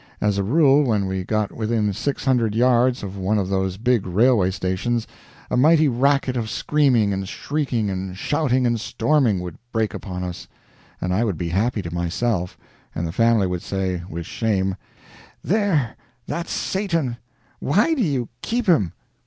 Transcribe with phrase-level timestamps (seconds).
[0.19, 4.07] As a rule, when we got within six hundred yards of one of those big
[4.07, 5.05] railway stations,
[5.51, 10.47] a mighty racket of screaming and shrieking and shouting and storming would break upon us,
[10.99, 12.57] and I would be happy to myself,
[12.95, 14.75] and the family would say, with shame:
[15.43, 15.95] "There
[16.25, 17.17] that's Satan.
[17.59, 18.93] Why do you keep him?"